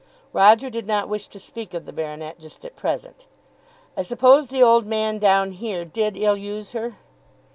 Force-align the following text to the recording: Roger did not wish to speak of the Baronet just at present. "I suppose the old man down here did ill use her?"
Roger 0.33 0.71
did 0.71 0.87
not 0.87 1.07
wish 1.07 1.27
to 1.27 1.39
speak 1.39 1.75
of 1.75 1.85
the 1.85 1.93
Baronet 1.93 2.39
just 2.39 2.65
at 2.65 2.75
present. 2.75 3.27
"I 3.95 4.01
suppose 4.01 4.47
the 4.47 4.63
old 4.63 4.87
man 4.87 5.19
down 5.19 5.51
here 5.51 5.85
did 5.85 6.17
ill 6.17 6.37
use 6.37 6.71
her?" 6.71 6.95